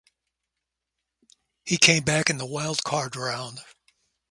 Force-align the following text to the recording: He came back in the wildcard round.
He 1.63 1.77
came 1.77 2.03
back 2.03 2.31
in 2.31 2.39
the 2.39 2.47
wildcard 2.47 3.15
round. 3.15 3.59